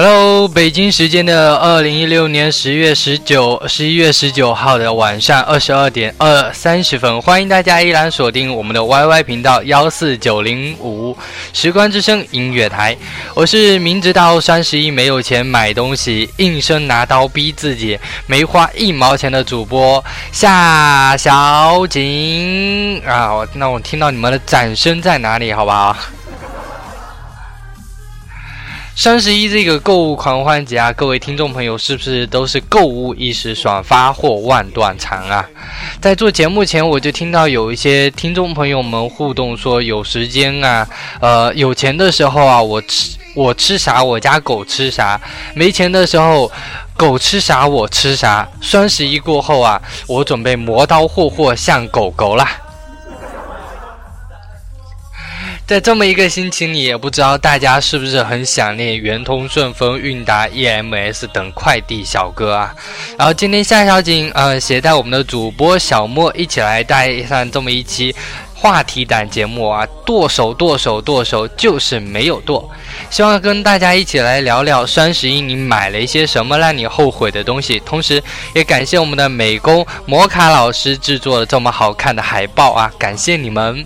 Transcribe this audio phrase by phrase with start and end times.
[0.00, 11.18] Hello，北京时间的二零一六年十月十九、十一月十九号的晚上二十二点二三十分，欢迎大家依然锁定我们的 YY 频道幺四九零五
[11.52, 12.96] 时光之声音乐台。
[13.34, 23.34] 我是明知道双十一没有钱买东西，硬生拿刀逼自己，没花一毛钱的主播夏小景啊！
[23.34, 25.52] 我那我听到你们的掌声在哪里？
[25.52, 25.96] 好不好？
[28.98, 35.48] 双十一这个购物狂欢节啊，各位听众朋友是不是都是购物一时爽，发货万段长啊？
[36.00, 40.84] 在做节目前，我就听到有一些听众朋友们互动说，有时间啊，
[41.20, 45.16] 呃，有钱的时候啊，我吃我吃啥，我家狗吃啥；
[45.54, 46.50] 没钱的时候，
[46.96, 48.48] 狗吃啥我吃啥。
[48.60, 52.50] 双十一过后啊，我准备磨刀霍霍向狗狗啦。
[55.68, 62.74] 在这么一个心情里，也不知道大家是不是很想念圆通、顺丰、韵达、EMS 等快递小哥啊？
[63.18, 68.16] 然后今天夏小景呃携带我们的主播小莫一起来带上这么一期
[68.54, 72.66] 话题档节目啊，剁手剁手剁手就是没有剁，
[73.10, 78.22] 希望跟大家一起来聊聊双十一你买了一些什么让你后悔的东西，同时
[78.54, 83.84] 也感谢我们的美工摩卡老师制作了这么好看的海报啊，感谢你们。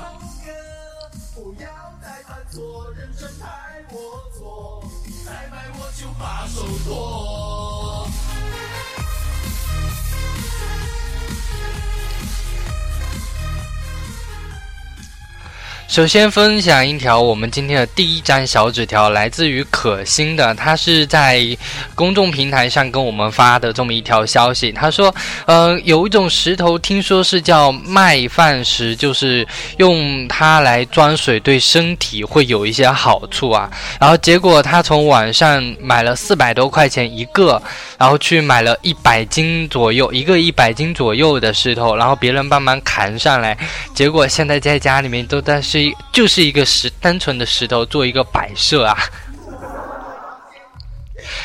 [15.92, 21.46] 首先分享一条我们今天的第一张小纸条，来自于可心的，他是在
[21.94, 24.72] 公众平台上跟我们发的这么一条消息。
[24.72, 25.14] 他说，
[25.44, 33.70] 呃，有一种石头，听说是叫麦饭石，就是用它来装水，对身体会有一些好处啊。
[34.00, 37.62] 然后结果他从网上买了四百多块钱一个，
[37.98, 43.54] 然后去买了一百斤左右，一个一百斤左右的石头，然后别人帮忙扛上来，
[43.94, 45.81] 结果现在在家里面都在是。
[46.12, 48.96] 就是一个石，单纯的石头做一个摆设啊。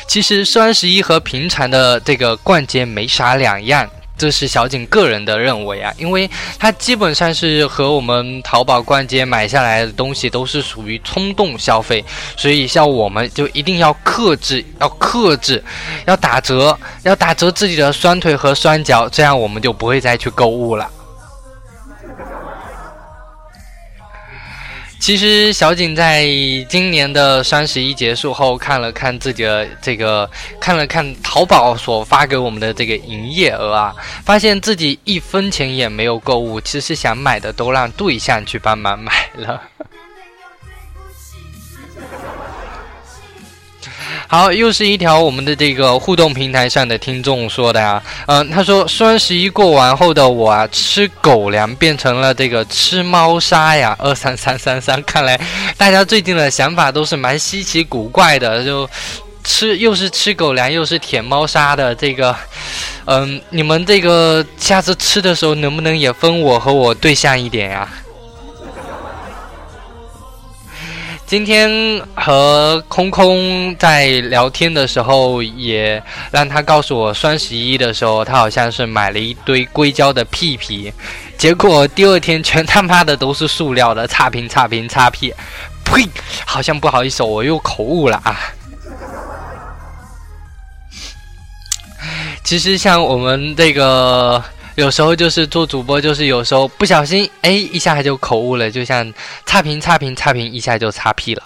[0.08, 6.28] 其实双十一和平常的这个逛街没啥两样，这是小景个人的认为啊，因为
[6.58, 12.04] 它基本上是和我们淘宝逛街买下来的东西都是属于冲动消费，
[12.36, 15.62] 所以像我们就一定要克制，要克制，
[16.06, 20.90] 要打折，要打折自己的双腿和双脚，这样我们就不会再去购物了。
[25.08, 26.26] 其实小景在
[26.68, 30.30] 今年的双十一结束后，看了看自己的这个，
[30.60, 39.62] 看了看淘宝所发给我们的这个营业额啊，发现自己一分钱也没有购物，其实想买的都让对象去帮忙买了。
[44.30, 55.40] 好，又是一条我们的这个互动平台上的听众说的呀，嗯，他说双十一过完后的我啊，吃狗粮变成了这个吃猫砂呀，二三三三三，看来
[55.78, 58.86] 大家最近的想法都是蛮稀奇古怪的，就
[59.44, 62.36] 吃又是吃狗粮又是舔猫砂的这个，
[63.06, 67.88] 嗯，你们这个下次吃的时候能不能也分我和我对象一点呀？
[71.28, 71.70] 今天
[72.14, 80.90] 和空空在聊天的时候，也让他告诉我，双十一的时候他好像是买了一堆硅胶的屁屁，
[81.36, 85.30] 结果第二天全他妈的都是塑料的，差评差评差屁，
[85.84, 86.08] 呸！
[86.46, 88.40] 好像不好意思，我又口误了啊。
[92.42, 94.42] 其实像我们这个。
[94.78, 99.12] 有时候就是做主播，就是有时候不小心，哎，一下就口误了，就像
[99.44, 101.42] 差评、差评、差评，一下就擦屁了。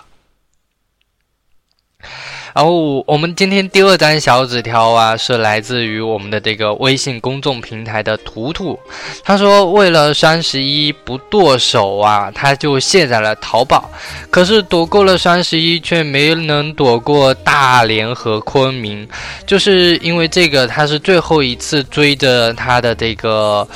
[2.54, 8.78] 然后我们今天第二张小纸条啊，是来自于我们的这个微信公众平台的图图，
[9.24, 13.90] 他说为了双十一不剁手啊，他就卸载了淘宝，
[14.30, 19.08] 可是躲过了双十一，却没能躲过大连和昆明，
[19.46, 23.66] 就是因为这个，他是最后一次追着他的这个。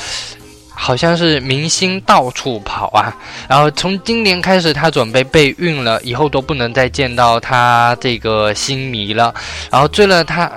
[0.79, 3.17] 好像是明星到处跑啊，
[3.49, 9.35] 然后从今年开始，他准备备孕了，以后都不能再见到他这个星迷了。
[9.71, 10.53] 然后追了他，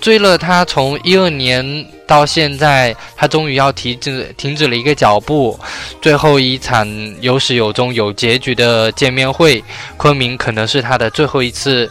[0.00, 5.58] 追了他从一二年到现在，他终于要停止停止了一个脚步。
[6.00, 6.86] 最后一场
[7.20, 9.62] 有始有终、有结局的见面会，
[9.96, 11.90] 昆明可能是他的最后一次，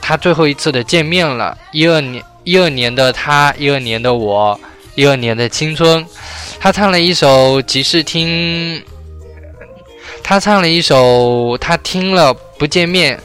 [0.00, 1.58] 他最后一次的见面了。
[1.72, 2.22] 一二年。
[2.44, 4.58] 一二年的他，一二年的我，
[4.94, 6.04] 一二年的青春。
[6.60, 8.28] 他唱了一首《即是听》，
[10.22, 13.18] 他唱了一首他听了不见面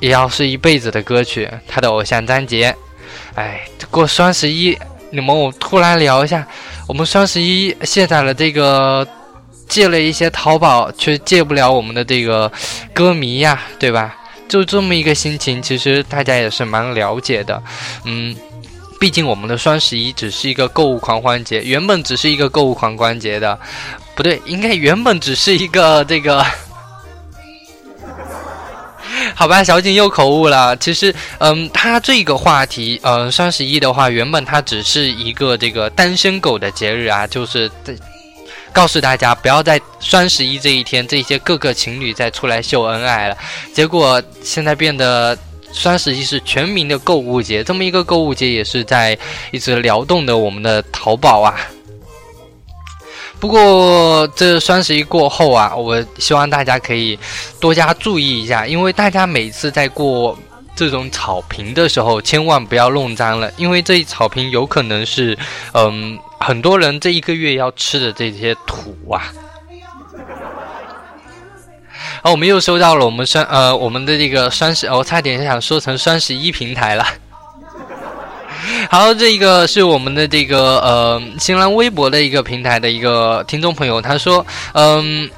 [0.00, 1.48] 也要是一辈子的歌曲。
[1.68, 2.74] 他的偶像张杰。
[3.34, 3.60] 哎，
[3.90, 4.76] 过双十一，
[5.10, 6.46] 你们我突然聊一下，
[6.88, 9.06] 我们双十一卸载了这个，
[9.68, 12.50] 借了一些淘宝，却借不了我们的这个
[12.92, 14.16] 歌迷呀，对吧？
[14.48, 17.62] 就这么一个心情，其实大家也是蛮了解的，
[18.04, 18.36] 嗯。
[19.02, 23.58] 毕竟我们的双十一只是一个购物狂欢节，原本只是一个购物狂欢节的，
[24.14, 26.46] 不对，应该原本只是一个这个，
[29.34, 30.76] 好吧，小景又口误了。
[30.76, 37.68] 其实，嗯，他这个话题，嗯，双十一的话，原本它只是一个这个单身狗的节日啊，就是
[38.72, 43.36] 告诉大家不要在双十一这一天，这些各个情侣再出来秀恩爱了。
[43.74, 45.36] 结果现在变得。
[45.72, 49.18] 双十一是全民的购物节，这么一个购物节也是在
[49.50, 51.56] 一直撩动的我们的淘宝啊。
[53.40, 57.18] 不过这双十一过后啊，我希望大家可以
[57.58, 60.38] 多加注意一下，因为大家每次在过
[60.76, 65.36] 这种草坪的时候，千万不要弄脏了，因为这草坪有可能是
[65.72, 69.32] 嗯很多人这一个月要吃的这些土啊。
[72.24, 77.04] 好，我们又收到了我们双呃我们的这个双十，我差点想说成双十一平台了。
[78.88, 85.28] 好，这个是我们的这个呃新浪微博的一个平台的一个听众朋友，他说，嗯，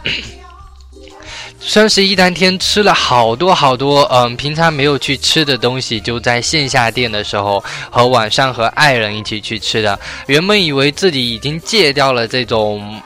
[1.58, 9.98] 双十一当天吃了好多好多，嗯，平常没有去吃的东西，就在线下店的时候和晚上和爱人一起去吃的。
[10.26, 13.00] 原本以为自己已经戒掉了这种。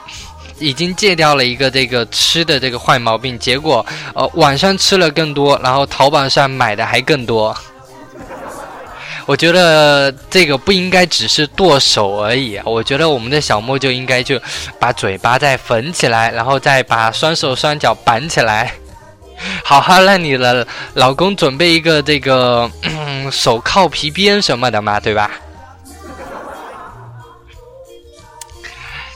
[0.59, 7.55] 已经戒掉了一个这个吃的这个坏毛病，结果呃晚上吃了更多，然后淘宝上买的还更多。
[9.25, 14.41] 我觉得这个不应该只是剁手而已，我觉得我们的小莫就应该就
[14.79, 18.73] 把嘴巴再缝起来，然后再把双手双脚绑起来，
[19.63, 20.65] 好好让你的
[20.95, 25.29] 老公准备一个这个嗯手铐皮鞭什么的嘛，对吧？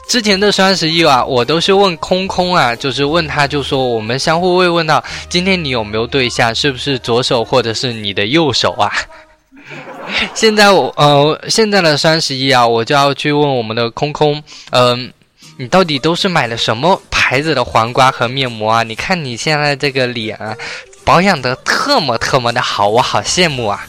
[0.08, 8.92] 之前的双十一啊，我都是问空空啊，就是问他，就说我们相互慰问到今天你有没有对象，是不是左手或者是你的右手啊？
[10.34, 15.12] 现在我呃，现在的双十一啊，我就要去问我们的空空，嗯，
[15.56, 18.82] 你到底都是买了什么牌子的黄瓜和面膜啊？
[18.82, 20.54] 你看你现在这个脸啊，
[21.04, 23.86] 保养的特么特么的好，我好羡慕啊。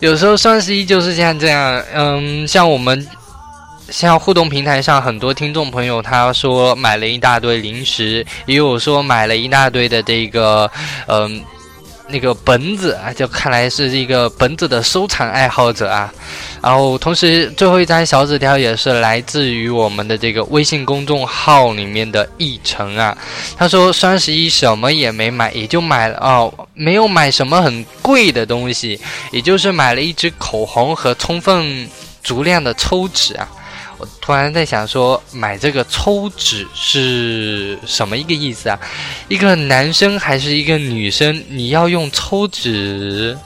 [0.00, 3.06] 有时候双十一就是像这样，嗯，像我们
[3.90, 10.70] 像互动平台上很多听众朋友，他说买了一大堆零食，也有说买了一大堆的这个，
[11.06, 11.42] 嗯。
[12.08, 16.12] 那个本子啊，就看来是一个本子的收藏爱好者啊。
[16.62, 23.16] 然后，同时最后一张小纸条也是来自于我们的这个微信公众号里面的易成啊。
[23.56, 31.88] 他说双十一什么也没买，也就买了哦，没有买什么很贵的东西，也就是买了一支口红和充分
[32.22, 33.48] 足量的抽纸啊。
[33.98, 38.78] 我突然在想，说买这个抽纸是什么一个意思啊？
[39.28, 41.44] 一个男生还是一个女生？
[41.48, 43.36] 你要用抽纸？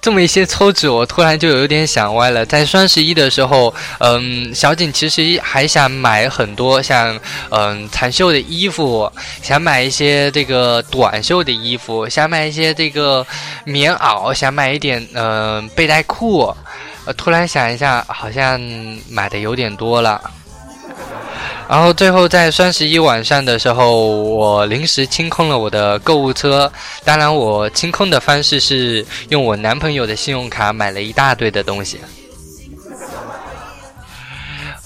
[0.00, 2.46] 这么一些抽纸，我突然就有点想歪了。
[2.46, 7.18] 在双十一的时候，嗯，小景其实还想买很多像
[7.50, 13.26] 嗯长袖的衣服，想买一些这个短袖的衣服，想买一些这个
[13.64, 16.54] 棉袄，想买一点嗯背带裤。
[17.04, 18.58] 呃，突然想一下，好像
[19.08, 20.18] 买的有点多了。
[21.70, 26.70] 然后最后在双十一晚上的时候，我临时清空了我的购物车。
[27.04, 32.00] 当然，我清空的方式是用我男朋友的信用卡买了一大堆的东西。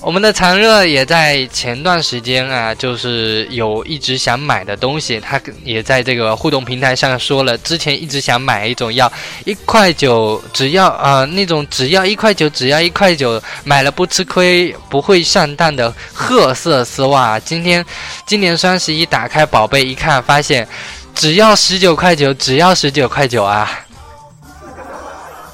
[0.05, 9.11] 我们的常热也在前段时间啊，就是有一直想买的东西，他也在这个互动平台上说了，之前一直想买一种药
[9.47, 17.41] 一块九，只要啊那种只要一块九，只要一块九，买了不吃亏，不会上当的褐色丝袜。
[17.41, 17.83] 今天
[18.27, 20.69] 今年双十一打开宝贝一看，发现
[21.15, 23.84] 只要十九块九，只要十九块九啊。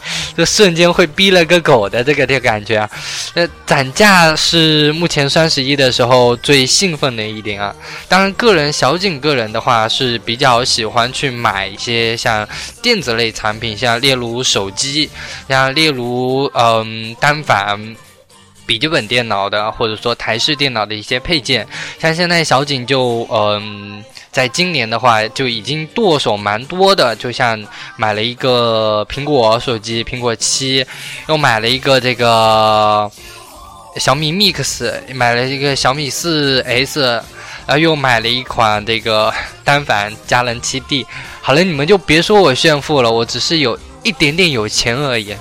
[0.36, 2.90] 这瞬间会逼了个狗的这个这个感觉啊！
[3.34, 7.74] 那涨价是目前双十一的时候最兴奋的一点啊。
[8.08, 12.48] 当然，个人小景个人的话是比较喜欢去买一些像
[12.82, 15.10] 电子类产品，像例如手机，
[15.48, 17.96] 像例如嗯单反。
[18.66, 21.66] 笔记本电脑的，或者说台式电脑的一些配件。
[21.98, 24.00] 像现在小景就嗯，
[24.32, 27.60] 在今年的话就已经剁手蛮多的，就像
[27.96, 30.86] 买了一个苹果手机，苹果七，
[31.28, 33.10] 又买了一个这个
[33.96, 37.00] 小米 Mix，买了一个小米四 S，
[37.66, 39.32] 然后又买了一款这个
[39.64, 41.04] 单反佳能七 D。
[41.42, 45.34] 好了，你们就别说我炫富了，我只是有一点点有钱而已。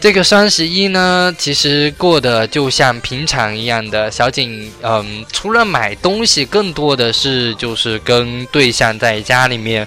[0.00, 4.08] 这个双十一呢，其实过得就像平常一样的。
[4.08, 9.86] 小景，嗯，除了买东西，更多的是就是跟对象在家里面，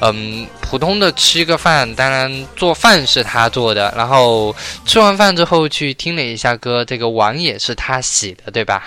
[0.00, 1.94] 嗯，普通的吃个饭。
[1.94, 4.54] 当然，做饭是他做的，然后
[4.84, 8.82] 吃完饭之后去听了一下歌，这个碗也是他洗的，对吧？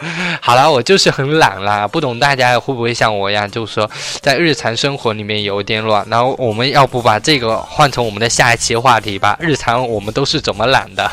[0.40, 3.90] 好了，我就是很懒啦，不懂大家会不会像我一样，就是说
[4.20, 6.06] 在日常生活里面有点乱。
[6.08, 9.36] 然后我们要不把这个换成我们的下一期话题吧？
[9.40, 11.10] 日常我们都是怎么懒的？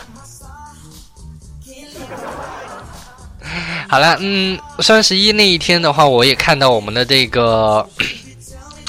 [3.89, 7.87] 好了，嗯，双十一那一天的话，我也看到我们的这个。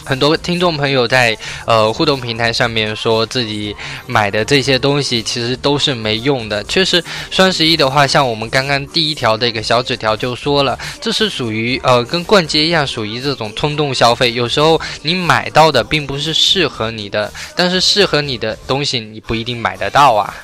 [0.09, 1.37] 很多听众朋友在
[1.67, 6.65] 呃互动平台上面说自己买的这些东西其实都是没用的。
[6.65, 14.33] 确实，双十一的话，像我们刚刚第一条这个小纸条就说了，这是属于呃跟逛街一样，属于这种冲动消费。
[14.33, 20.35] 有时候你买到的并不是适合你的，但是适合你的东西你不一定买得到啊。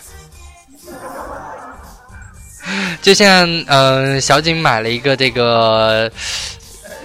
[3.00, 6.12] 就像嗯，小景买了一个这个。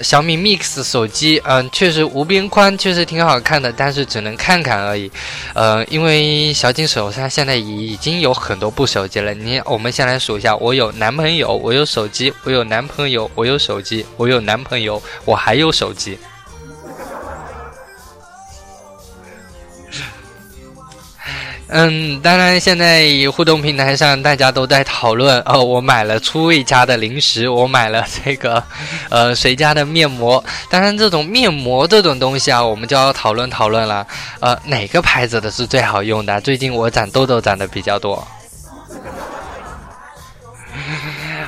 [0.01, 5.11] 小米 Mix 手机，嗯，确实无边框，确实挺好看的，但是只能看看而已。
[5.53, 9.33] 呃，因为小景手上现在已经有很多部手机了。
[9.33, 16.17] 你，我们先来数一下：我有男朋友，我有手机，我有男朋友，我有手机，我有男朋友，我还有手机。
[21.71, 28.63] 嗯，当然，现在互动平台上大家都在讨论哦，我买了初味家的零食，我买了这个，
[29.09, 30.43] 呃，谁家的面膜。
[30.67, 34.05] 当然，这种面膜这种东西啊，我们就要讨论讨论了。
[34.39, 36.41] 呃，哪个牌子的是最好用的？
[36.41, 38.27] 最近我长痘痘长得比较多。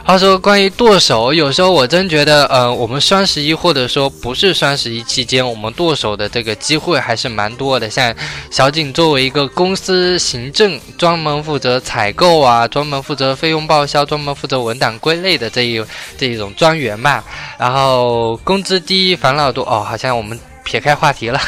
[0.03, 7.89] 话说关于剁手，有时候我真觉得，呃，我们双十一或者说不是双十一期间，我们剁手的这个机会还是蛮多的。
[7.89, 8.13] 像
[8.49, 15.81] 小景作为一个公司行政，专门负责采购啊，专门负责费用报销，专门负责文档归类的这一
[16.17, 17.23] 这一种专员嘛，
[17.57, 19.63] 然后工资低，烦恼多。
[19.63, 21.39] 哦，好像我们撇开话题了。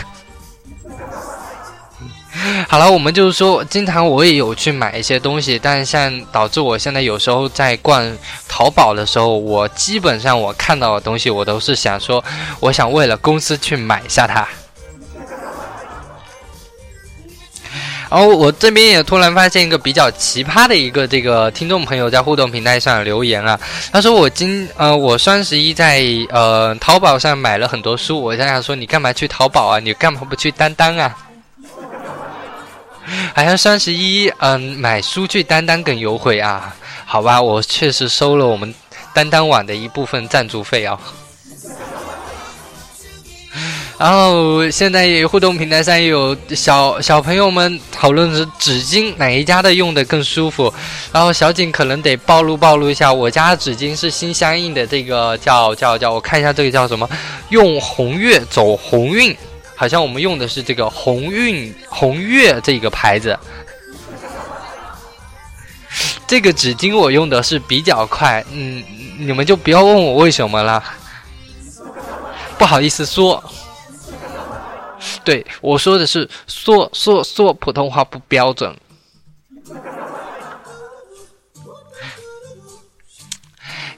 [2.67, 8.17] 好了，我们就是说，经常我也有去买一些东西，但像导致我现在有时候在逛
[8.47, 12.23] 淘宝的时候，我基本上我看到的东西，我都是想说，
[12.59, 14.47] 我想为了公司去买一下它。
[18.09, 23.59] 然后我这边也突然发现一个比较奇葩的一个这个听众朋友在互动平台上留言啊，
[23.91, 29.79] 他说我今呃我双十一在呃淘宝上买了很多书，我在想说你干嘛去淘宝啊？
[29.79, 31.17] 你干嘛不去当当啊？
[33.35, 36.75] 好像双十一，嗯，买书去当当更优惠啊？
[37.05, 38.73] 好吧，我确实收了我们
[39.13, 40.97] 当当网的一部分赞助费啊。
[43.99, 50.73] 然后现在互动平台上也有小小朋友们讨论着纸巾哪一家的用的更舒服，
[51.11, 57.07] 然后小景可能得暴露暴露一下，我家纸巾是心相印的，这个叫叫叫，我看一下这个叫什么，
[57.49, 59.35] 用红月走鸿运。
[59.75, 63.37] 好像我们用的是这个鸿运鸿悦这个牌子，
[66.27, 68.83] 这个纸巾我用的是比较快，嗯，
[69.17, 70.83] 你们就不要问我为什么了，
[72.57, 73.43] 不好意思说，
[75.23, 78.75] 对我说的是说说说普通话不标准。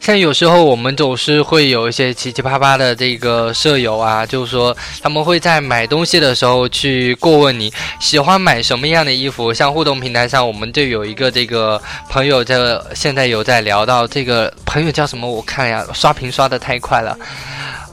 [0.06, 9.52] 像有时候我们总是会有一些奇奇葩葩的这个舍友啊，就是说他们会在买东西的时候去过问你喜欢买什么样的衣服。
[9.52, 15.28] 像互动平台上，我们就有一个这个朋友，在现在有在聊到这个朋友叫什么？
[15.28, 17.18] 我看呀，刷屏刷的太快了。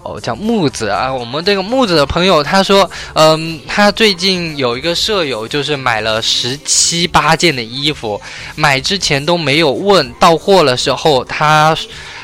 [0.02, 8.20] 哦，叫木子啊，我们这个木子的朋友他说，嗯，他最近有一个舍友，就是买了十七八件的衣服，
[8.56, 11.76] 买之前都没有问，到货的时候他，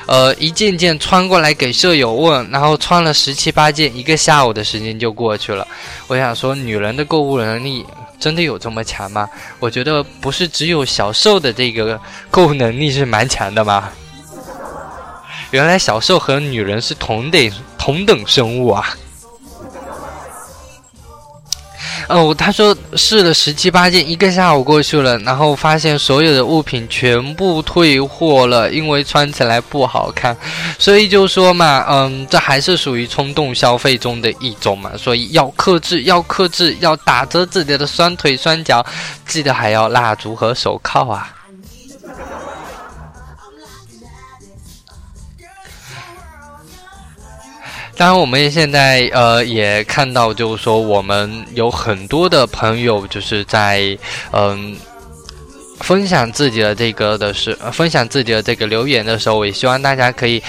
[0.07, 5.67] 呃，一件件穿过来给舍友问，然后穿了十七八件，一个下午的时间就过去了。
[6.09, 7.87] 我想说，女人的购物能力
[8.19, 9.29] 真的有这么强吗？
[9.61, 13.89] 我觉得不是只有小受的这个购物能力是蛮强的吗？
[15.51, 18.97] 原来小受和女人是同等同等生物啊！
[22.09, 30.35] 哦，他说试了十七八件，一个下午过去了，然后发现所有的物品全部退货了，因为穿起来不好看。
[30.79, 38.85] 所以就说嘛，嗯，这还是属于冲动消费中的一种嘛，所以要克制，要克制，要打折自己的双腿双脚，
[39.27, 41.35] 记得还要蜡烛和手铐啊。
[47.99, 53.99] 当然，我们现在呃也看到，就是说我们有很多的朋友就是在
[54.31, 54.77] 嗯
[55.81, 60.41] 分享自己的这个的是分享自己的这个留言的时候，我也希望大家可以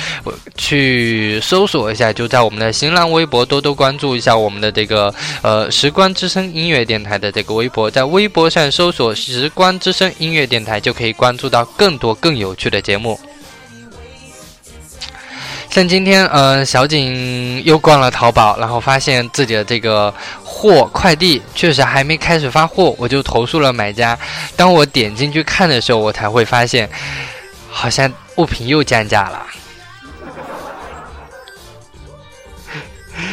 [0.57, 13.19] 去搜索一下，就在我们的新浪微博多多关注一下我们的这个呃时光之声音乐电台的这个微博，在微博上搜索时光之声音乐电台，就可以关注到更多更有趣的节目。
[15.69, 20.11] 像今天，呃，小景又逛了淘宝，然后发现自己的这个
[20.43, 24.17] 货快递确实还没开始发货，我就投诉了买家。
[24.55, 26.89] 当我点进去看的时候，我才会发现，
[27.69, 29.45] 好像物品又降价了，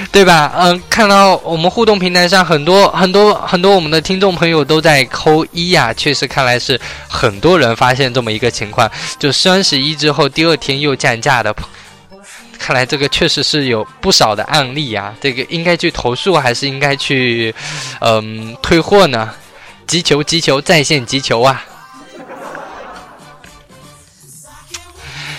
[0.12, 0.52] 对吧？
[0.58, 6.78] 嗯，看到我们互动平台上很多很多很多我们的听众朋友都在扣一呀，确实看来是
[7.08, 8.88] 很多人发现这么一个情况，
[9.18, 11.56] 就双十一之后第二天又降价的。
[12.58, 17.54] 看来这个确实是有不少的案例啊，这个应该去投诉还是应该去，
[18.00, 19.30] 嗯，退货呢？
[19.86, 21.64] 急求急求在线急求啊！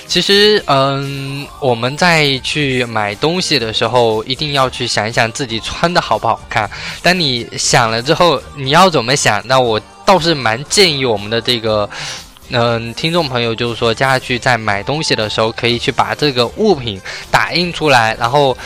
[0.08, 6.70] 其实，嗯，我们在去买东西的时候，一定要去想一想自己穿的好不好看。
[7.02, 9.46] 当你想了之后，你要怎么想？
[9.46, 11.90] 那我倒是蛮建议我们的这个。
[12.50, 18.58] 嗯，听众朋友就是说，接下去在买东西的时候，可以去把这个物品打印出来，然后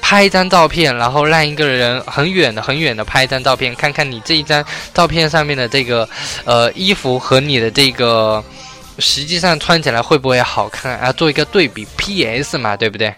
[0.00, 6.08] 拍一张照片，然后让一个人很远的、很远的拍一张照片，看看你这一张照片上面的这个
[6.44, 8.42] 呃衣服和你的这个
[8.98, 11.12] 实际上穿起来会不会好看啊？
[11.12, 12.58] 做一个对比，P.S.
[12.58, 13.14] 嘛，对不对？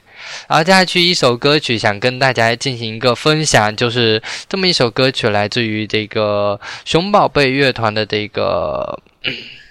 [0.46, 9.00] 然后接下去一首歌曲，想跟大家进行一个分享，就是这么一首歌曲，来自于这个熊宝贝乐团的这个。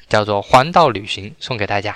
[0.10, 1.96] 叫做环岛旅行，送给大家。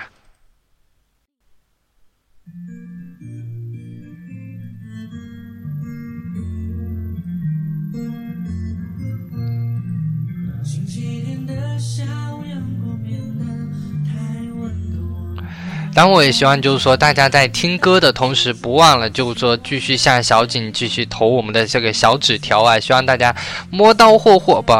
[15.94, 22.80] 当我也希望，就是说，大家在听歌的同时，不忘了，就是说，继续向小景继续投我们的这个小纸条啊！
[22.80, 23.32] 希望大家
[23.70, 24.72] 磨刀霍霍，不，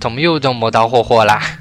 [0.00, 1.55] 怎么又这磨刀霍霍啦？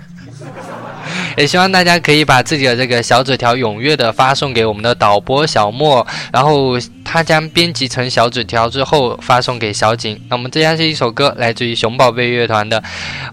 [1.36, 10.19] 也希望大家可以把自己的这个小纸条踊跃的发送给我们的导播小莫，然后他将编辑成小纸条之后发送给小景。
[10.30, 12.82] 那我们这样是一首歌，来自于熊宝贝乐团的《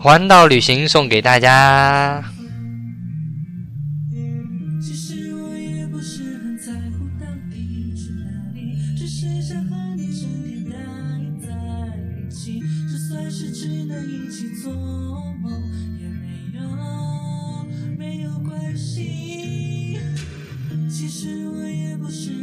[0.03, 2.23] 环岛旅行》，送给大家。
[21.23, 22.42] 是我也不是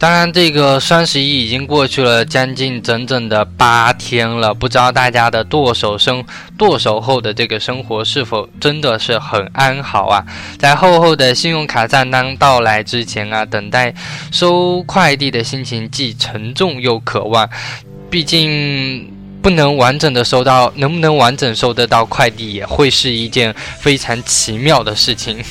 [0.00, 6.24] 当然，这个双十一已经过去了将近整整的八天了，不知道大家的剁手生
[6.56, 10.24] 剁手后的这个生活是否真的是很安好啊？
[10.56, 13.92] 在厚厚的信用卡账单到来之前啊，等待
[14.30, 17.50] 收快递的心情既沉重又渴望。
[18.08, 25.42] 毕竟不能完整的收到，能不能完整收得到快递，也会是一件非常奇妙的事情。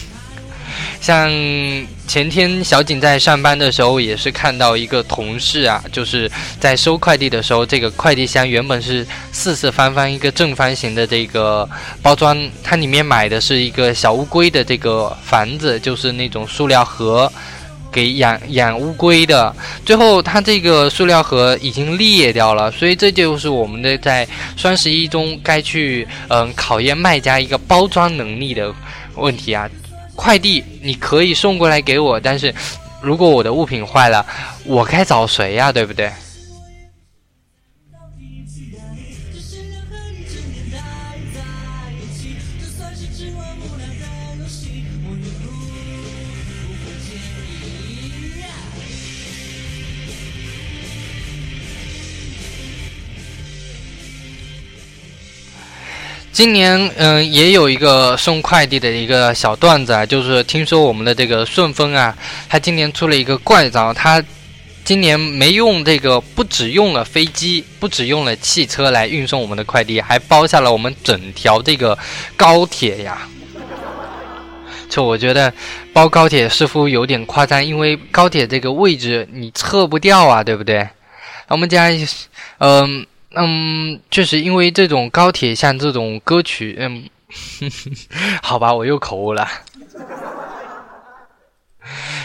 [1.00, 1.30] 像
[2.08, 6.30] 前天小景在上班的时候，也是看到一个同事啊，就是
[6.60, 11.68] 在收快递的时候，这个快递箱原本是四四方方一个正方形的这个
[12.02, 17.32] 包装，它里面买的是一个小乌龟的这个房子，就是那种塑料盒，
[17.92, 19.56] 给养养乌龟的。
[19.86, 28.74] 最后，它这个塑料盒已经裂掉了，所以这就是我们的在双十一中该去嗯考验卖家一个包装能力的
[29.16, 29.70] 问题啊。
[30.18, 32.54] 快递你可以送过来给我，但是
[33.02, 34.26] 如果我的物品坏了，
[34.66, 35.72] 我该找谁呀？
[35.72, 36.12] 对不对？
[56.38, 62.16] 今年嗯，也有一个送快递的一个小段子啊，就是听说我们的这个顺丰啊，
[62.48, 64.24] 它今年出了一个怪招，它
[64.86, 71.98] 今年没用这个，不只用了飞机，不只用了汽车来运送我们的快递，还包下了我们整条这个
[72.36, 73.28] 高铁呀。
[74.88, 75.52] 就我觉得
[75.92, 80.88] 包高铁似乎有点夸张，因为高铁这个位置你撤不掉啊，对不对？
[81.48, 81.90] 我们家，
[82.60, 87.08] 嗯嗯，确实因为这种高铁像这种歌曲，嗯，
[88.42, 89.48] 好吧，我又口误了。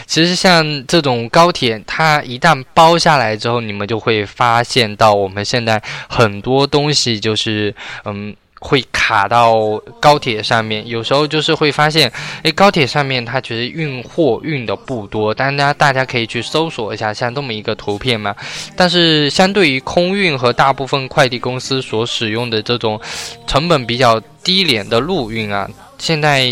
[0.05, 7.73] 其实像这种高铁，它一旦包下来之后，你们就会发现到我们现在很多东西就是
[8.05, 8.35] 嗯。
[8.63, 12.09] 会卡到高铁上面，有时候就是会发现，
[12.43, 18.33] 诶，高铁上面它其实运货运的不多，大家大家可以去搜索一下，像这么一个图片嘛。
[18.77, 22.99] 但是相对于空运和大部分快递公司所使用的这种
[23.45, 26.49] 成本比较低廉的陆运啊，现在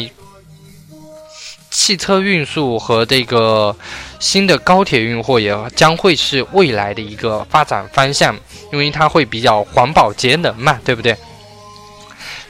[1.69, 3.73] 汽车运输和这个
[4.19, 8.35] 新的高铁运货也将会是未来的一个发展方向，
[8.73, 11.15] 因为它会比较环保节能嘛，对不对？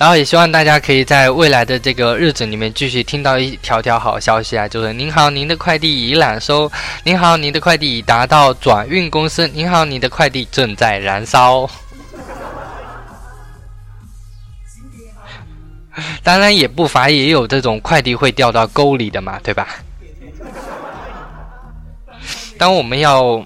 [0.02, 6.72] 然后也希望大家可以在未来的这个日子里面继续听到一条条好消息啊，就是您好，您的快递已揽收，
[7.04, 11.66] 您好，您的快递已达到转运公司，您好，您的快递正在燃烧。
[16.24, 19.68] 当然也不乏也有这种快递会掉到沟里的嘛，对吧？
[22.58, 23.46] 当我们要。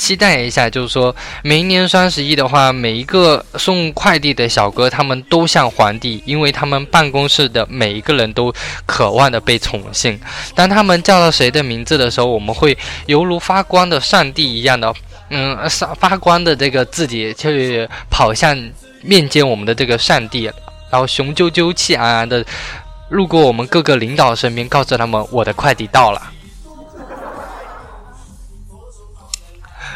[0.00, 8.50] 期待一下，就是说，明年双十一的话，每一个送快递的小哥，他们都像皇帝，因为他们办公室的每一个人都
[8.86, 10.18] 渴望的被宠幸。
[10.54, 14.90] 当他们叫到谁的名字的时候，我们会犹如发光的上帝一样的，
[15.28, 18.56] 嗯，发发光的这个自己去跑向
[19.02, 20.44] 面见我们的这个上帝，
[20.90, 22.42] 然后雄赳赳气昂昂的
[23.10, 26.22] 路过我们各个领导身边，告诉他们我的快递到了。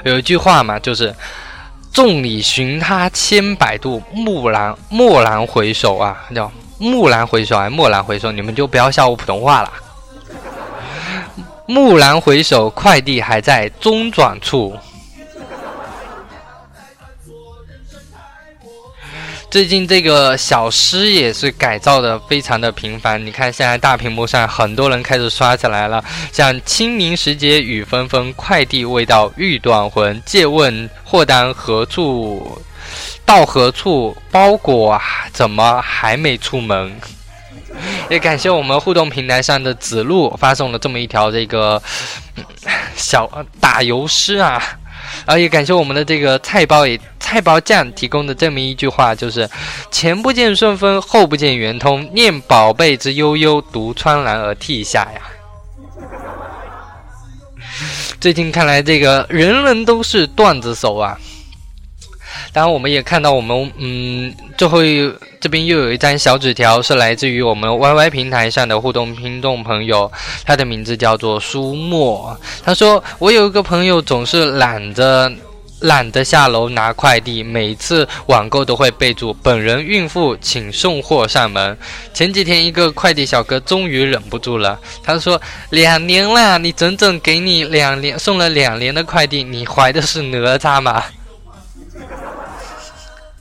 [0.04, 1.14] 有一句话嘛，就是
[1.92, 9.72] “众里寻他千百度，蓦然蓦然回首啊，叫蓦然回首，还蓦然回首，你们就不要笑我普通话了。
[11.68, 14.76] 蓦然回首，快递还在中转处。”
[19.54, 32.60] 最近这个小诗也是改造的非常的频繁，你看现在大屏幕上很多人开始刷起来了，像清明时节雨纷纷，快递未到欲断魂，借问货单何处？
[33.24, 34.16] 到何处？
[34.28, 35.00] 包裹
[35.32, 36.92] 怎么还没出门？
[38.10, 41.80] 也感谢我们互动平台上的子路发送了这么一条这个
[42.96, 44.60] 小打油诗啊。
[45.26, 46.98] 然后也感谢我们的这个菜包也
[47.34, 49.50] 太保酱提供的这么一句话，就是
[49.90, 55.20] 前不见顺丰，后不见圆通，念宝贝之悠悠，独怆然而涕下呀。
[58.20, 61.18] 最近看来，这个人人都是段子手啊。
[62.52, 64.78] 当然，我们也看到我们嗯，最后
[65.40, 70.12] 这边又有一张小纸条，是来自于我们 YY 平台上的互动听众朋友，
[70.44, 72.38] 他的名字叫做苏墨。
[72.62, 75.32] 他说：“我有一个朋友总是懒着
[75.84, 81.76] 懒得下楼拿快递，每次网购都会备注‘本人孕妇，请送货上门’。
[82.14, 91.04] 前几天，一个快递小哥终于忍不住了，他说：‘两年了，你整整给你两年送了两年的快递，你怀的是哪吒吗？’”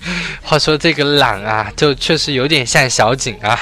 [0.43, 3.58] 话说这个懒啊，就确实有点像小景啊。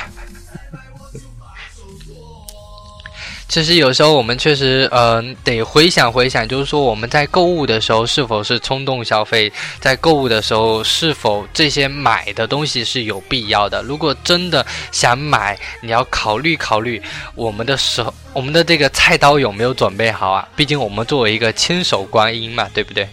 [3.51, 13.81] 其实有时候我们确实，嗯，得回想回想，就是说我们在购物的时候是否是冲动消费，在购物的时候是否这些买的东西是有必要的。
[13.81, 17.01] 如果真的想买，你要考虑考虑
[17.35, 20.47] 我们的手，我们的这个菜刀有没有准备好啊？
[20.55, 23.05] 毕竟我们作为一个千手观音嘛，对不对？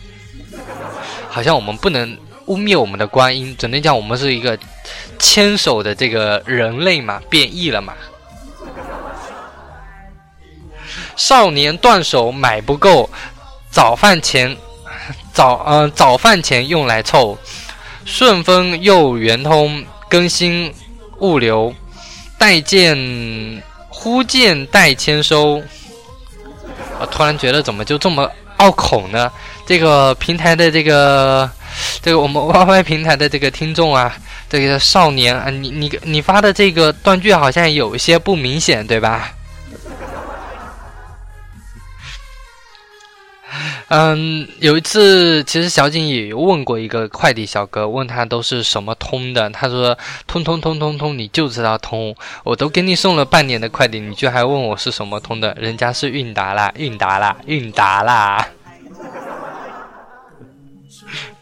[1.29, 2.17] 好像我们不能。
[2.47, 4.57] 污蔑我们的观音，只能讲我们是一个
[5.19, 7.93] 牵手的这个人类嘛，变异了嘛。
[11.19, 13.11] 少年断手买不够，
[13.71, 14.57] 早饭钱
[15.35, 17.37] 早嗯早饭钱用来凑。
[18.07, 20.73] 顺丰又圆通更新
[21.19, 21.75] 物流，
[22.39, 25.63] 待件忽见待签收。
[27.01, 29.31] 我突然觉得怎么就这么拗口呢？
[29.67, 31.51] 这个平台的这个。
[32.03, 34.17] 这个我们 YY 平台的这个听众啊，
[34.49, 39.31] 这个少年啊，你你你发的这个断句好像有一些不明显，对吧？
[43.91, 49.97] 嗯，有一次，其实小景也问过一个快递小哥，问他都是什么通的，他说
[50.27, 58.47] 通通通通通，你就知道通，我都给你送了半年的快递，你居然还问我是什么通的，人家是韵达啦，韵达啦，韵达啦。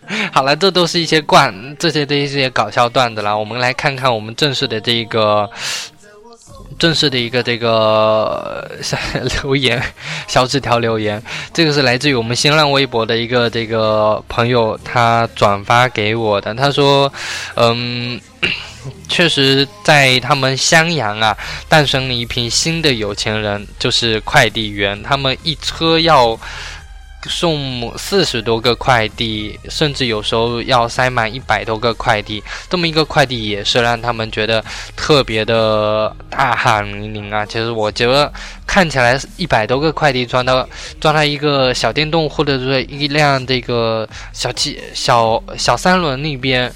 [0.32, 5.50] 好了，这都是一些惯，这些的一些搞笑段子了，我们来看看我们正式的这个。
[6.78, 8.70] 正式的一个这个
[9.42, 9.82] 留言
[10.28, 16.54] 小纸条留言，这个是来自于我们新浪微博的一个这个朋友，他转发给我的。
[16.54, 17.12] 他说
[17.56, 18.20] ：“嗯，
[19.08, 21.36] 确实在他们襄阳啊，
[21.68, 26.38] 诞生了一批新的有钱人，就是快递员，他们一车要。”
[27.28, 34.64] 送四十多个快递，甚至有时候要塞满一百多个快递，这么一个快递也是让他们觉得
[34.96, 37.44] 特别的大汗淋漓啊！
[37.44, 38.32] 其实我觉得
[38.66, 40.68] 看起来一百多个快递装到
[41.00, 46.72] 装到一个小电动或者是一辆这个小汽小小三轮那边，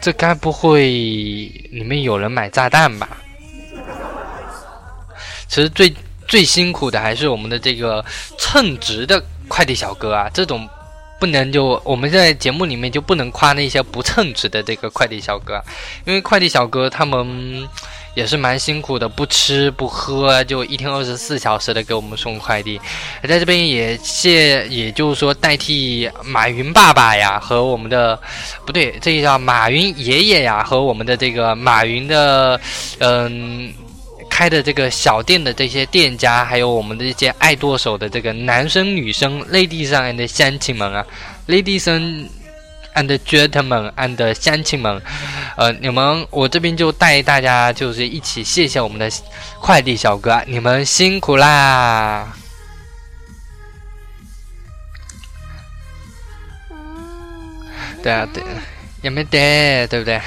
[0.00, 3.08] 这该不会里面有人买炸弹吧？
[5.46, 5.94] 其实最
[6.26, 8.04] 最辛苦的还是我们的这个
[8.38, 9.22] 称职的。
[9.48, 10.68] 快递小哥啊，这种
[11.20, 15.62] 不能就我们在节目里面就不能夸那些不称职的这个快递小哥，
[16.04, 17.66] 因为快递小哥他们
[18.14, 22.80] 也是蛮辛苦的，不吃不喝就一天二十四小时的给我们送快递。
[23.22, 28.18] 在这边也谢，也就是说代替马云爸爸呀和我们的
[28.66, 32.60] 不对，这叫马云爷爷呀和我们的这个马云的
[32.98, 33.72] 嗯。
[34.34, 41.06] 开的这个小店的这些店家，还有我们的一些爱剁手的这个男生女生、ladies and 乡亲们啊
[41.46, 45.00] ，ladies and gentlemen and 乡亲们，
[45.56, 49.08] 呃，你们我这边就带大家就是一起谢谢我们的
[49.60, 52.26] 快递小哥，你们辛苦啦！
[58.02, 58.42] 对啊，对，
[59.00, 60.20] 也没得，对不对？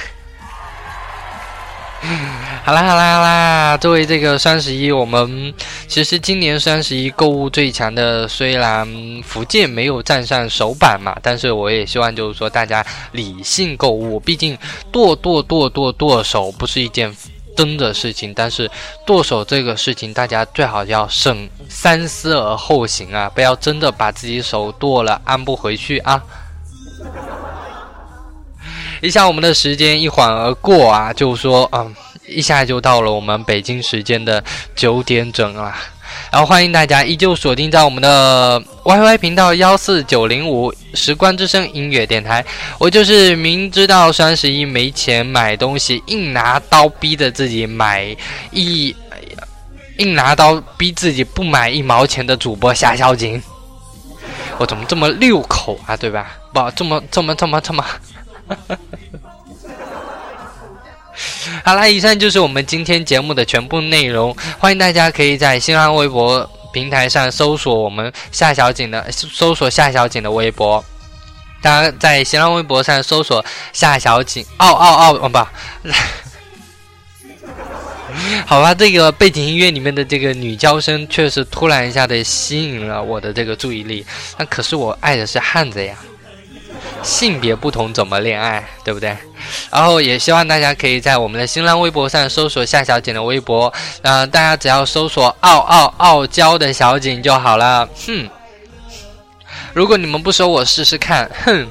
[2.64, 3.76] 好啦好啦好啦！
[3.76, 5.52] 作为这个双十一，我们
[5.88, 8.86] 其实今年双十一购物最强的，虽然
[9.24, 14.56] 福建没有站上首板嘛，但是我也希望就是说大家理性购物，毕竟
[14.92, 17.12] 剁剁剁剁剁手不是一件
[17.56, 18.70] 真的事情，但是
[19.04, 26.22] 剁手这个事情，大家最好要慎三思而后行啊，不要真的把自己手剁了安不回去啊！
[29.00, 31.94] 一下我们的时间一晃而过啊，就说，嗯，
[32.26, 34.42] 一下就到了我们北京时间的
[34.74, 35.74] 九点整了。
[36.32, 42.44] 然后欢迎大家依旧锁定在我们的 YY 频道幺四九零五时光之声音乐电台。
[42.78, 48.14] 我就是明知道双十一没钱买东西，硬拿刀逼着自己买
[48.50, 48.94] 一，
[49.98, 53.40] 硬拿刀逼自己不买一毛钱的主播夏小景。
[54.58, 55.96] 我怎么这么溜口啊？
[55.96, 56.36] 对吧？
[56.52, 57.84] 不，这么这么这么这么。
[61.64, 64.34] 好啦，以上就是我们今天节目的全部内容。
[64.58, 70.84] 欢迎大家可以在新浪微博平台上搜索我们夏小景的，搜索夏小景的微博。
[71.60, 75.38] 大家在新浪微博上搜索夏小景，哦哦哦，哦不，
[78.46, 84.06] 好吧，这个背景音乐里面的这个女娇声确实突然一下的吸引了我的这个注意力。
[84.38, 85.96] 那可是我爱的是汉子呀。
[87.02, 89.16] 性别不同怎么恋爱，对不对？
[89.70, 97.88] 然后也希望大家可以在我们的新浪微博上搜索夏小景的微博，呃，大家只要搜索“傲傲傲娇的小景”就好了。
[98.06, 98.28] 哼，
[99.72, 101.30] 如果你们不搜，我试试看。
[101.44, 101.66] 哼。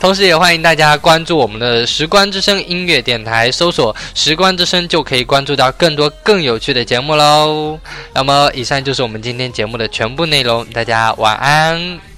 [0.00, 7.78] 同时也欢迎大家关注我们的“时光之声”音乐电台，搜索“时光之声”就可以关注到更多更有趣的节目喽。
[8.12, 12.11] 那么，以上就是我们今天节目的全部内容，大家晚安。